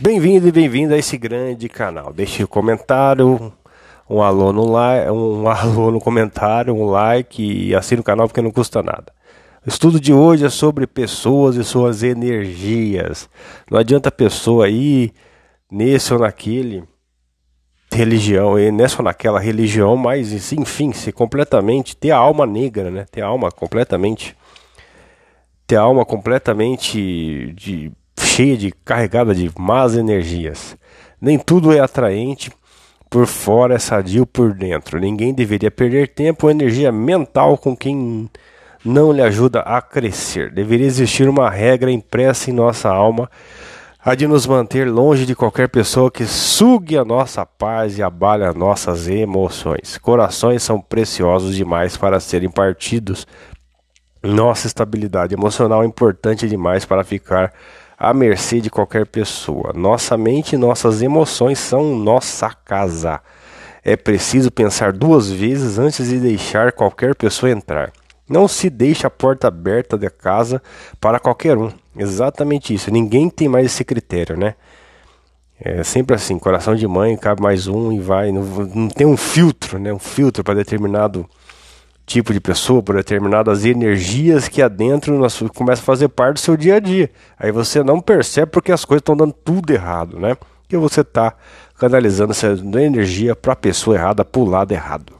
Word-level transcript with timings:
Bem-vindo 0.00 0.48
e 0.48 0.52
bem-vindo 0.52 0.92
a 0.92 0.98
esse 0.98 1.16
grande 1.16 1.68
canal. 1.68 2.12
Deixe 2.12 2.42
um 2.42 2.48
comentário, 2.48 3.52
um 4.10 4.20
alô 4.20 4.52
no 4.52 4.66
like, 4.66 5.08
um 5.08 5.46
alô 5.46 5.92
no 5.92 6.00
comentário, 6.00 6.74
um 6.74 6.86
like 6.86 7.40
e 7.40 7.72
assine 7.76 8.00
o 8.00 8.04
canal 8.04 8.26
porque 8.26 8.42
não 8.42 8.50
custa 8.50 8.82
nada. 8.82 9.12
O 9.64 9.68
estudo 9.68 10.00
de 10.00 10.12
hoje 10.12 10.44
é 10.44 10.50
sobre 10.50 10.84
pessoas 10.84 11.54
e 11.54 11.62
suas 11.62 12.02
energias. 12.02 13.30
Não 13.70 13.78
adianta 13.78 14.08
a 14.08 14.12
pessoa 14.12 14.68
ir 14.68 15.12
nesse 15.70 16.12
ou 16.12 16.18
naquele 16.18 16.82
religião, 17.92 18.58
e 18.58 18.72
nessa 18.72 18.98
ou 18.98 19.04
naquela 19.04 19.38
religião, 19.38 19.96
mas 19.96 20.52
enfim, 20.52 20.92
se 20.92 21.12
completamente 21.12 21.96
ter 21.96 22.10
a 22.10 22.16
alma 22.16 22.44
negra, 22.44 22.90
né? 22.90 23.06
Ter 23.12 23.22
a 23.22 23.26
alma 23.26 23.52
completamente 23.52 24.36
ter 25.68 25.76
a 25.76 25.82
alma 25.82 26.04
completamente 26.04 27.52
de 27.54 27.92
cheia 28.34 28.56
de 28.56 28.72
carregada 28.84 29.32
de 29.32 29.48
más 29.56 29.96
energias. 29.96 30.76
Nem 31.20 31.38
tudo 31.38 31.72
é 31.72 31.78
atraente 31.78 32.50
por 33.08 33.26
fora 33.26 33.74
é 33.74 33.78
sadio 33.78 34.26
por 34.26 34.52
dentro. 34.52 34.98
Ninguém 34.98 35.32
deveria 35.32 35.70
perder 35.70 36.08
tempo 36.08 36.46
ou 36.46 36.50
energia 36.50 36.90
mental 36.90 37.56
com 37.56 37.76
quem 37.76 38.28
não 38.84 39.12
lhe 39.12 39.22
ajuda 39.22 39.60
a 39.60 39.80
crescer. 39.80 40.50
Deveria 40.52 40.86
existir 40.86 41.28
uma 41.28 41.48
regra 41.48 41.92
impressa 41.92 42.50
em 42.50 42.52
nossa 42.52 42.88
alma 42.88 43.30
a 44.04 44.16
de 44.16 44.26
nos 44.26 44.48
manter 44.48 44.90
longe 44.90 45.24
de 45.24 45.36
qualquer 45.36 45.68
pessoa 45.68 46.10
que 46.10 46.26
sugue 46.26 46.98
a 46.98 47.04
nossa 47.04 47.46
paz 47.46 47.98
e 47.98 48.02
abale 48.02 48.44
as 48.44 48.54
nossas 48.56 49.06
emoções. 49.06 49.96
Corações 49.96 50.62
são 50.64 50.80
preciosos 50.80 51.54
demais 51.54 51.96
para 51.96 52.18
serem 52.18 52.50
partidos. 52.50 53.28
Nossa 54.20 54.66
estabilidade 54.66 55.34
emocional 55.34 55.84
é 55.84 55.86
importante 55.86 56.48
demais 56.48 56.84
para 56.84 57.04
ficar 57.04 57.52
à 58.04 58.14
mercê 58.14 58.60
de 58.60 58.70
qualquer 58.70 59.06
pessoa. 59.06 59.72
Nossa 59.74 60.16
mente 60.16 60.54
e 60.54 60.58
nossas 60.58 61.02
emoções 61.02 61.58
são 61.58 61.96
nossa 61.96 62.50
casa. 62.50 63.20
É 63.82 63.96
preciso 63.96 64.50
pensar 64.50 64.92
duas 64.92 65.30
vezes 65.30 65.78
antes 65.78 66.08
de 66.08 66.18
deixar 66.18 66.72
qualquer 66.72 67.14
pessoa 67.14 67.50
entrar. 67.50 67.92
Não 68.28 68.48
se 68.48 68.70
deixe 68.70 69.06
a 69.06 69.10
porta 69.10 69.48
aberta 69.48 69.98
da 69.98 70.08
casa 70.08 70.62
para 71.00 71.18
qualquer 71.18 71.58
um. 71.58 71.70
Exatamente 71.96 72.72
isso. 72.72 72.90
Ninguém 72.90 73.28
tem 73.28 73.48
mais 73.48 73.66
esse 73.66 73.84
critério, 73.84 74.36
né? 74.36 74.54
É 75.60 75.82
sempre 75.84 76.16
assim, 76.16 76.38
coração 76.38 76.74
de 76.74 76.86
mãe, 76.86 77.16
cabe 77.16 77.42
mais 77.42 77.66
um 77.66 77.92
e 77.92 78.00
vai. 78.00 78.32
Não, 78.32 78.42
não 78.42 78.88
tem 78.88 79.06
um 79.06 79.16
filtro, 79.16 79.78
né? 79.78 79.92
Um 79.92 79.98
filtro 79.98 80.42
para 80.42 80.54
determinado 80.54 81.28
tipo 82.06 82.32
de 82.32 82.40
pessoa, 82.40 82.82
para 82.82 82.96
determinadas 82.96 83.64
energias 83.64 84.48
que 84.48 84.60
adentro 84.60 85.18
começa 85.54 85.80
a 85.80 85.84
fazer 85.84 86.08
parte 86.08 86.34
do 86.34 86.40
seu 86.40 86.56
dia 86.56 86.76
a 86.76 86.80
dia. 86.80 87.10
Aí 87.38 87.50
você 87.50 87.82
não 87.82 88.00
percebe 88.00 88.50
porque 88.50 88.72
as 88.72 88.84
coisas 88.84 89.00
estão 89.00 89.16
dando 89.16 89.32
tudo 89.32 89.72
errado, 89.72 90.18
né? 90.18 90.36
Que 90.68 90.76
você 90.76 91.00
está 91.00 91.34
canalizando 91.78 92.32
essa 92.32 92.48
energia 92.80 93.34
para 93.34 93.52
a 93.54 93.56
pessoa 93.56 93.96
errada, 93.96 94.24
para 94.24 94.40
o 94.40 94.44
lado 94.44 94.72
errado. 94.72 95.14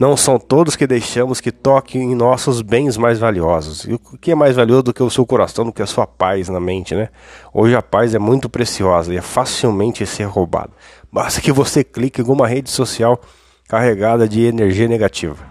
Não 0.00 0.16
são 0.16 0.40
todos 0.40 0.74
que 0.74 0.88
deixamos 0.88 1.40
que 1.40 1.52
toquem 1.52 2.02
em 2.02 2.14
nossos 2.16 2.62
bens 2.62 2.96
mais 2.96 3.20
valiosos. 3.20 3.84
E 3.84 3.94
o 3.94 3.98
que 3.98 4.32
é 4.32 4.34
mais 4.34 4.56
valioso 4.56 4.84
do 4.84 4.92
que 4.92 5.02
o 5.02 5.10
seu 5.10 5.24
coração, 5.24 5.64
do 5.64 5.72
que 5.72 5.82
a 5.82 5.86
sua 5.86 6.04
paz 6.04 6.48
na 6.48 6.58
mente, 6.58 6.96
né? 6.96 7.10
Hoje 7.52 7.76
a 7.76 7.82
paz 7.82 8.12
é 8.12 8.18
muito 8.18 8.48
preciosa 8.48 9.14
e 9.14 9.16
é 9.16 9.20
facilmente 9.20 10.04
ser 10.04 10.24
roubada. 10.24 10.70
Basta 11.12 11.40
que 11.40 11.52
você 11.52 11.84
clique 11.84 12.20
em 12.20 12.24
alguma 12.24 12.48
rede 12.48 12.70
social 12.70 13.20
carregada 13.68 14.28
de 14.28 14.42
energia 14.42 14.88
negativa, 14.88 15.44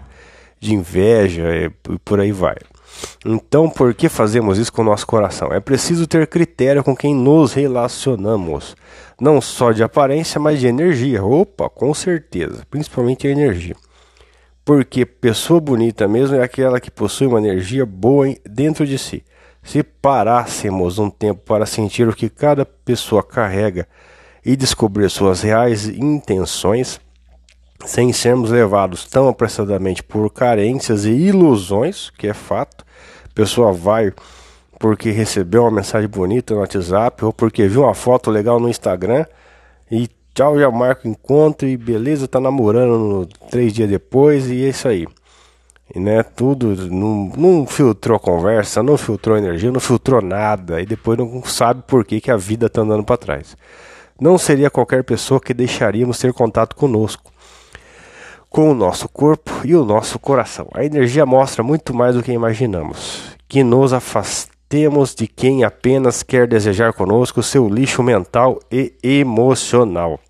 de 0.60 0.74
inveja 0.74 1.54
e 1.56 1.70
por 2.04 2.20
aí 2.20 2.32
vai. 2.32 2.56
Então, 3.24 3.68
por 3.68 3.94
que 3.94 4.08
fazemos 4.08 4.58
isso 4.58 4.72
com 4.72 4.82
o 4.82 4.84
nosso 4.84 5.06
coração? 5.06 5.52
É 5.52 5.60
preciso 5.60 6.06
ter 6.06 6.26
critério 6.26 6.84
com 6.84 6.94
quem 6.94 7.14
nos 7.14 7.52
relacionamos, 7.52 8.76
não 9.20 9.40
só 9.40 9.72
de 9.72 9.82
aparência, 9.82 10.40
mas 10.40 10.60
de 10.60 10.66
energia. 10.66 11.24
Opa, 11.24 11.68
com 11.68 11.92
certeza, 11.92 12.64
principalmente 12.70 13.26
a 13.26 13.30
energia. 13.30 13.74
Porque 14.64 15.04
pessoa 15.04 15.60
bonita 15.60 16.08
mesmo 16.08 16.36
é 16.36 16.42
aquela 16.42 16.80
que 16.80 16.90
possui 16.90 17.26
uma 17.26 17.38
energia 17.38 17.84
boa 17.84 18.34
dentro 18.48 18.86
de 18.86 18.96
si. 18.98 19.24
Se 19.62 19.82
parássemos 19.82 20.98
um 20.98 21.10
tempo 21.10 21.40
para 21.44 21.66
sentir 21.66 22.06
o 22.08 22.14
que 22.14 22.28
cada 22.28 22.64
pessoa 22.64 23.22
carrega 23.22 23.88
e 24.44 24.56
descobrir 24.56 25.10
suas 25.10 25.40
reais 25.42 25.88
intenções, 25.88 27.00
sem 27.86 28.12
sermos 28.12 28.50
levados 28.50 29.04
tão 29.06 29.28
apressadamente 29.28 30.02
por 30.02 30.30
carências 30.30 31.04
e 31.04 31.10
ilusões, 31.10 32.10
que 32.10 32.26
é 32.26 32.34
fato. 32.34 32.84
A 33.24 33.34
pessoa 33.34 33.72
vai 33.72 34.12
porque 34.78 35.10
recebeu 35.10 35.62
uma 35.62 35.70
mensagem 35.70 36.08
bonita 36.08 36.54
no 36.54 36.60
WhatsApp 36.60 37.24
ou 37.24 37.32
porque 37.32 37.66
viu 37.68 37.82
uma 37.82 37.94
foto 37.94 38.30
legal 38.30 38.58
no 38.58 38.68
Instagram 38.68 39.24
e 39.90 40.08
tchau, 40.34 40.58
já 40.58 40.70
marca 40.70 41.06
o 41.06 41.10
encontro 41.10 41.66
e 41.66 41.76
beleza, 41.76 42.28
tá 42.28 42.40
namorando 42.40 43.28
três 43.50 43.72
dias 43.72 43.88
depois 43.88 44.50
e 44.50 44.64
é 44.64 44.68
isso 44.68 44.88
aí. 44.88 45.06
E 45.94 46.00
né, 46.00 46.22
tudo, 46.22 46.74
não, 46.90 47.30
não 47.36 47.66
filtrou 47.66 48.18
conversa, 48.18 48.82
não 48.82 48.96
filtrou 48.96 49.36
energia, 49.36 49.70
não 49.70 49.80
filtrou 49.80 50.22
nada 50.22 50.80
e 50.80 50.86
depois 50.86 51.18
não 51.18 51.42
sabe 51.44 51.82
por 51.86 52.04
que, 52.04 52.20
que 52.20 52.30
a 52.30 52.36
vida 52.36 52.68
tá 52.68 52.80
andando 52.80 53.04
para 53.04 53.18
trás. 53.18 53.56
Não 54.18 54.38
seria 54.38 54.70
qualquer 54.70 55.04
pessoa 55.04 55.40
que 55.40 55.52
deixaríamos 55.52 56.18
ter 56.18 56.32
contato 56.32 56.74
conosco 56.74 57.33
com 58.54 58.70
o 58.70 58.74
nosso 58.74 59.08
corpo 59.08 59.50
e 59.64 59.74
o 59.74 59.84
nosso 59.84 60.16
coração. 60.16 60.68
A 60.72 60.84
energia 60.84 61.26
mostra 61.26 61.60
muito 61.60 61.92
mais 61.92 62.14
do 62.14 62.22
que 62.22 62.30
imaginamos. 62.30 63.36
Que 63.48 63.64
nos 63.64 63.92
afastemos 63.92 65.12
de 65.12 65.26
quem 65.26 65.64
apenas 65.64 66.22
quer 66.22 66.46
desejar 66.46 66.92
conosco 66.92 67.42
seu 67.42 67.68
lixo 67.68 68.00
mental 68.00 68.60
e 68.70 68.94
emocional. 69.02 70.20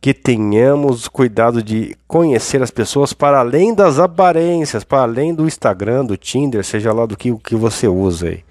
Que 0.00 0.12
tenhamos 0.12 1.06
cuidado 1.06 1.62
de 1.62 1.96
conhecer 2.08 2.60
as 2.60 2.72
pessoas 2.72 3.12
para 3.12 3.38
além 3.38 3.72
das 3.72 4.00
aparências, 4.00 4.82
para 4.82 5.02
além 5.02 5.32
do 5.32 5.46
Instagram, 5.46 6.04
do 6.04 6.16
Tinder, 6.16 6.64
seja 6.64 6.92
lá 6.92 7.06
do 7.06 7.16
que, 7.16 7.32
que 7.38 7.54
você 7.54 7.86
usa 7.86 8.26
aí. 8.26 8.44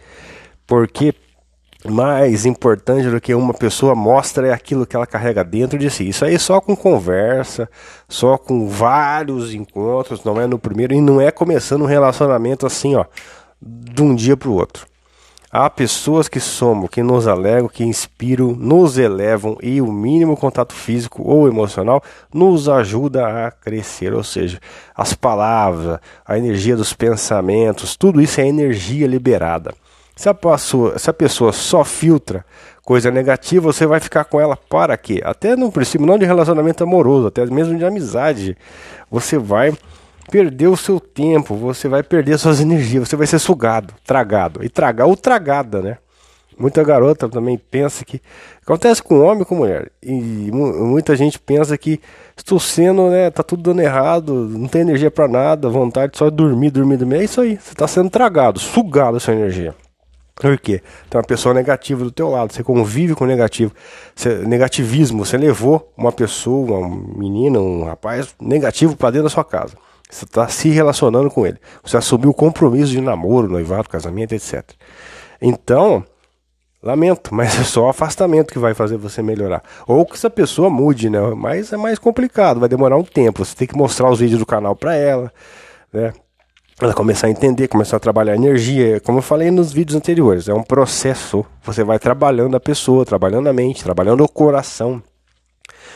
Porque 0.65 1.13
mais 1.91 2.45
importante 2.45 3.09
do 3.09 3.21
que 3.21 3.33
uma 3.33 3.53
pessoa 3.53 3.95
mostra 3.95 4.47
é 4.47 4.53
aquilo 4.53 4.85
que 4.85 4.95
ela 4.95 5.05
carrega 5.05 5.43
dentro 5.43 5.77
de 5.77 5.89
si. 5.89 6.07
Isso 6.09 6.25
aí 6.25 6.37
só 6.39 6.59
com 6.59 6.75
conversa, 6.75 7.69
só 8.07 8.37
com 8.37 8.67
vários 8.67 9.53
encontros, 9.53 10.23
não 10.23 10.39
é 10.39 10.47
no 10.47 10.59
primeiro 10.59 10.93
e 10.93 11.01
não 11.01 11.21
é 11.21 11.31
começando 11.31 11.83
um 11.83 11.87
relacionamento 11.87 12.65
assim, 12.65 12.95
ó, 12.95 13.05
de 13.61 14.01
um 14.01 14.15
dia 14.15 14.35
para 14.35 14.49
o 14.49 14.53
outro. 14.53 14.85
Há 15.57 15.69
pessoas 15.69 16.27
que 16.27 16.41
somos, 16.41 16.89
que 16.89 17.01
nos 17.01 17.29
alegam, 17.29 17.69
que 17.69 17.85
inspiram, 17.85 18.51
nos 18.51 18.97
elevam 18.97 19.57
e 19.63 19.79
o 19.79 19.89
mínimo 19.89 20.35
contato 20.35 20.73
físico 20.73 21.23
ou 21.23 21.47
emocional 21.47 22.03
nos 22.33 22.67
ajuda 22.67 23.47
a 23.47 23.51
crescer. 23.51 24.13
Ou 24.13 24.21
seja, 24.21 24.59
as 24.93 25.13
palavras, 25.13 25.99
a 26.25 26.37
energia 26.37 26.75
dos 26.75 26.91
pensamentos, 26.91 27.95
tudo 27.95 28.21
isso 28.21 28.41
é 28.41 28.47
energia 28.47 29.07
liberada. 29.07 29.73
Se 30.15 30.29
a, 30.29 30.33
pessoa, 30.33 30.97
se 30.97 31.09
a 31.09 31.13
pessoa 31.13 31.51
só 31.51 31.83
filtra 31.83 32.45
coisa 32.83 33.11
negativa, 33.11 33.71
você 33.71 33.85
vai 33.85 33.99
ficar 33.99 34.23
com 34.23 34.39
ela 34.39 34.55
para 34.55 34.95
quê? 34.95 35.21
Até 35.25 35.55
no 35.55 35.71
princípio, 35.71 36.07
não 36.07 36.17
de 36.17 36.25
relacionamento 36.25 36.83
amoroso, 36.83 37.27
até 37.27 37.45
mesmo 37.45 37.77
de 37.77 37.83
amizade. 37.83 38.55
Você 39.11 39.37
vai 39.37 39.73
perder 40.31 40.67
o 40.67 40.77
seu 40.77 40.99
tempo, 40.99 41.55
você 41.55 41.87
vai 41.87 42.01
perder 42.01 42.37
suas 42.37 42.61
energias, 42.61 43.09
você 43.09 43.15
vai 43.15 43.27
ser 43.27 43.39
sugado, 43.39 43.93
tragado. 44.05 44.63
E 44.63 44.69
tragar 44.69 45.05
ou 45.05 45.17
tragada, 45.17 45.81
né? 45.81 45.97
Muita 46.57 46.81
garota 46.83 47.27
também 47.27 47.57
pensa 47.57 48.05
que. 48.05 48.21
Acontece 48.61 49.03
com 49.03 49.19
homem 49.19 49.41
e 49.41 49.45
com 49.45 49.55
mulher. 49.55 49.91
E 50.01 50.49
muita 50.51 51.15
gente 51.15 51.37
pensa 51.37 51.77
que 51.77 51.99
estou 52.35 52.59
sendo, 52.59 53.09
né? 53.09 53.29
Tá 53.29 53.43
tudo 53.43 53.61
dando 53.61 53.81
errado, 53.81 54.33
não 54.33 54.67
tem 54.67 54.81
energia 54.81 55.11
para 55.11 55.27
nada, 55.27 55.69
vontade 55.69 56.17
só 56.17 56.29
de 56.29 56.37
dormir, 56.37 56.71
dormir, 56.71 56.97
dormir. 56.97 57.17
É 57.17 57.23
isso 57.25 57.41
aí. 57.41 57.57
Você 57.57 57.73
está 57.73 57.87
sendo 57.87 58.09
tragado, 58.09 58.59
sugado 58.59 59.17
a 59.17 59.19
sua 59.19 59.33
energia. 59.33 59.75
Por 60.35 60.59
quê? 60.59 60.81
Tem 61.09 61.17
uma 61.17 61.23
pessoa 61.23 61.53
negativa 61.53 62.03
do 62.03 62.11
teu 62.11 62.29
lado, 62.29 62.51
você 62.51 62.61
convive 62.61 63.15
com 63.15 63.25
negativo. 63.25 63.73
Você, 64.13 64.35
negativismo, 64.39 65.25
você 65.25 65.37
levou 65.37 65.91
uma 65.97 66.11
pessoa, 66.11 66.79
uma 66.79 67.17
menina, 67.17 67.57
um 67.59 67.85
rapaz 67.85 68.35
negativo 68.41 68.97
para 68.97 69.11
dentro 69.11 69.23
da 69.23 69.29
sua 69.29 69.45
casa. 69.45 69.77
Você 70.09 70.25
está 70.25 70.47
se 70.49 70.69
relacionando 70.69 71.31
com 71.31 71.47
ele. 71.47 71.57
Você 71.83 71.97
assumiu 71.97 72.29
o 72.29 72.33
compromisso 72.33 72.91
de 72.91 73.01
namoro, 73.01 73.47
noivado, 73.47 73.89
casamento, 73.89 74.35
etc. 74.35 74.63
Então, 75.41 76.03
lamento, 76.83 77.33
mas 77.33 77.57
é 77.59 77.63
só 77.63 77.85
o 77.85 77.89
afastamento 77.89 78.51
que 78.51 78.59
vai 78.59 78.73
fazer 78.73 78.97
você 78.97 79.21
melhorar. 79.21 79.63
Ou 79.87 80.05
que 80.05 80.15
essa 80.15 80.29
pessoa 80.29 80.69
mude, 80.69 81.09
né? 81.09 81.19
Mas 81.35 81.71
é 81.71 81.77
mais 81.77 81.97
complicado, 81.97 82.59
vai 82.59 82.69
demorar 82.69 82.97
um 82.97 83.03
tempo. 83.03 83.43
Você 83.43 83.55
tem 83.55 83.67
que 83.67 83.75
mostrar 83.75 84.09
os 84.11 84.19
vídeos 84.19 84.39
do 84.39 84.45
canal 84.45 84.75
para 84.75 84.95
ela, 84.95 85.31
né? 85.91 86.13
Ela 86.81 86.93
começar 86.93 87.27
a 87.27 87.29
entender, 87.29 87.69
começar 87.69 87.95
a 87.95 87.99
trabalhar 87.99 88.33
a 88.33 88.35
energia, 88.35 88.99
como 88.99 89.19
eu 89.19 89.21
falei 89.21 89.49
nos 89.49 89.71
vídeos 89.71 89.95
anteriores, 89.95 90.49
é 90.49 90.53
um 90.53 90.63
processo. 90.63 91.45
Você 91.63 91.85
vai 91.85 91.97
trabalhando 91.97 92.57
a 92.57 92.59
pessoa, 92.59 93.05
trabalhando 93.05 93.47
a 93.47 93.53
mente, 93.53 93.83
trabalhando 93.83 94.23
o 94.25 94.29
coração, 94.29 95.01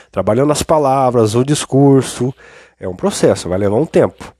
trabalhando 0.09 0.53
as 0.53 0.63
palavras, 0.63 1.35
o 1.35 1.43
discurso. 1.43 2.33
É 2.79 2.87
um 2.87 2.95
processo, 2.95 3.49
vai 3.49 3.57
levar 3.57 3.75
um 3.75 3.85
tempo. 3.85 4.33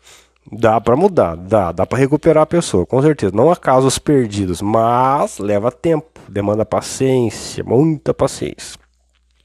Dá 0.50 0.80
para 0.80 0.95
mudar, 0.95 1.36
dá, 1.36 1.74
dá 1.74 1.86
para 1.86 2.00
recuperar 2.00 2.44
a 2.44 2.45
pessoa, 2.45 2.86
com 2.86 3.01
certeza. 3.01 3.36
Não 3.36 3.51
há 3.51 3.56
casos 3.57 4.00
perdidos, 4.00 4.62
mas 4.62 5.39
leva 5.39 5.69
tempo, 5.69 6.21
demanda 6.27 6.65
paciência, 6.65 7.65
muita 7.65 8.13
paciência. 8.13 8.80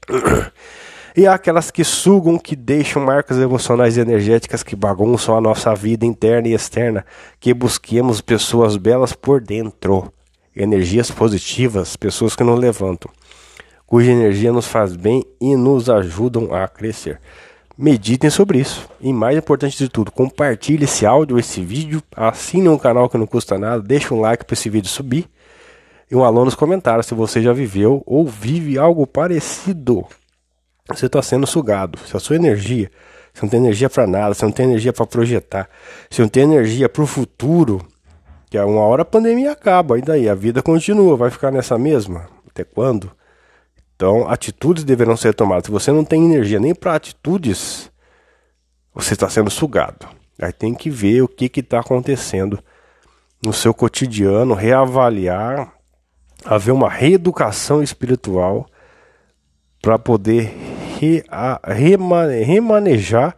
E 1.17 1.25
há 1.25 1.35
aquelas 1.35 1.71
que 1.71 1.81
sugam, 1.81 2.37
que 2.37 2.57
deixam 2.57 3.01
marcas 3.01 3.37
emocionais 3.37 3.95
e 3.95 4.01
energéticas 4.01 4.61
que 4.61 4.75
bagunçam 4.75 5.37
a 5.37 5.39
nossa 5.39 5.73
vida 5.73 6.05
interna 6.05 6.49
e 6.49 6.53
externa, 6.53 7.05
que 7.39 7.53
busquemos 7.53 8.19
pessoas 8.19 8.75
belas 8.75 9.13
por 9.13 9.39
dentro, 9.39 10.11
energias 10.53 11.09
positivas, 11.09 11.95
pessoas 11.95 12.35
que 12.35 12.43
nos 12.43 12.59
levantam, 12.59 13.09
cuja 13.87 14.11
energia 14.11 14.51
nos 14.51 14.67
faz 14.67 14.93
bem 14.93 15.23
e 15.39 15.55
nos 15.55 15.89
ajudam 15.89 16.53
a 16.53 16.67
crescer. 16.67 17.21
Meditem 17.77 18.29
sobre 18.29 18.59
isso. 18.59 18.89
E 18.99 19.13
mais 19.13 19.37
importante 19.37 19.77
de 19.77 19.87
tudo, 19.87 20.11
compartilhe 20.11 20.83
esse 20.83 21.05
áudio, 21.05 21.39
esse 21.39 21.61
vídeo, 21.61 22.03
assine 22.13 22.67
um 22.67 22.77
canal 22.77 23.07
que 23.07 23.17
não 23.17 23.25
custa 23.25 23.57
nada, 23.57 23.81
deixe 23.81 24.13
um 24.13 24.19
like 24.19 24.43
para 24.43 24.53
esse 24.53 24.69
vídeo 24.69 24.89
subir. 24.89 25.29
E 26.11 26.15
um 26.15 26.25
alô 26.25 26.43
nos 26.43 26.55
comentários 26.55 27.05
se 27.05 27.15
você 27.15 27.41
já 27.41 27.53
viveu 27.53 28.03
ou 28.05 28.27
vive 28.27 28.77
algo 28.77 29.07
parecido. 29.07 30.05
Você 30.89 31.07
está 31.07 31.21
sendo 31.21 31.47
sugado. 31.47 31.97
Se 32.05 32.15
a 32.15 32.19
sua 32.19 32.35
energia, 32.35 32.91
você 33.33 33.41
não 33.41 33.49
tem 33.49 33.59
energia 33.59 33.89
para 33.89 34.05
nada, 34.05 34.33
você 34.33 34.45
não 34.45 34.51
tem 34.51 34.65
energia 34.65 34.93
para 34.93 35.05
projetar, 35.05 35.69
você 36.09 36.21
não 36.21 36.29
tem 36.29 36.43
energia 36.43 36.87
para 36.87 37.03
o 37.03 37.07
futuro, 37.07 37.85
que 38.49 38.57
uma 38.59 38.81
hora 38.81 39.01
a 39.01 39.05
pandemia 39.05 39.51
acaba, 39.51 39.97
e 39.97 40.01
daí 40.01 40.29
a 40.29 40.35
vida 40.35 40.61
continua, 40.61 41.17
vai 41.17 41.29
ficar 41.29 41.51
nessa 41.51 41.77
mesma? 41.77 42.29
Até 42.49 42.63
quando? 42.63 43.11
Então, 43.95 44.29
atitudes 44.29 44.83
deverão 44.83 45.17
ser 45.17 45.33
tomadas. 45.33 45.65
Se 45.65 45.71
você 45.71 45.91
não 45.91 46.05
tem 46.05 46.23
energia 46.23 46.59
nem 46.59 46.75
para 46.75 46.95
atitudes, 46.95 47.91
você 48.93 49.13
está 49.13 49.29
sendo 49.29 49.49
sugado. 49.49 50.07
Aí 50.39 50.53
tem 50.53 50.73
que 50.73 50.89
ver 50.89 51.21
o 51.21 51.27
que 51.27 51.51
está 51.59 51.79
acontecendo 51.79 52.59
no 53.43 53.51
seu 53.51 53.73
cotidiano, 53.73 54.53
reavaliar, 54.53 55.73
haver 56.43 56.71
uma 56.71 56.89
reeducação 56.89 57.81
espiritual 57.81 58.65
para 59.81 59.99
poder 59.99 60.53
re, 60.99 61.23
a, 61.29 61.59
remane, 61.63 62.43
remanejar 62.43 63.35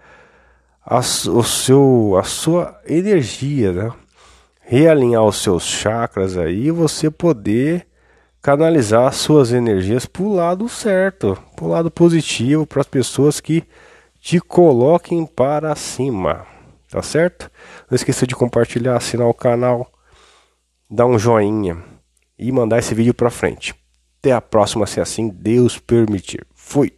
a, 0.86 1.00
o 1.00 1.44
seu, 1.44 2.16
a 2.20 2.24
sua 2.24 2.80
energia, 2.86 3.74
né? 3.74 3.94
realinhar 4.62 5.24
os 5.24 5.38
seus 5.38 5.64
chakras 5.64 6.38
aí 6.38 6.68
e 6.68 6.72
você 6.72 7.10
poder 7.10 7.88
canalizar 8.42 9.12
suas 9.14 9.52
energias 9.52 10.06
para 10.06 10.24
o 10.24 10.34
lado 10.34 10.70
certo, 10.70 11.38
para 11.56 11.66
o 11.66 11.70
lado 11.70 11.90
positivo, 11.90 12.66
para 12.66 12.82
as 12.82 12.88
pessoas 12.88 13.40
que 13.40 13.64
te 14.20 14.40
coloquem 14.40 15.26
para 15.26 15.76
cima. 15.76 16.46
Tá 16.90 17.02
certo? 17.02 17.52
Não 17.90 17.96
esqueça 17.96 18.26
de 18.26 18.36
compartilhar, 18.36 18.96
assinar 18.96 19.28
o 19.28 19.34
canal, 19.34 19.92
dar 20.90 21.06
um 21.06 21.20
joinha 21.20 21.78
e 22.40 22.52
mandar 22.52 22.80
esse 22.80 22.96
vídeo 22.96 23.14
para 23.14 23.30
frente. 23.30 23.76
Até 24.20 24.32
a 24.32 24.42
próxima, 24.42 24.88
se 24.88 25.02
assim 25.02 25.30
Deus 25.30 25.78
permitir. 25.78 26.46
Fui! 26.56 26.97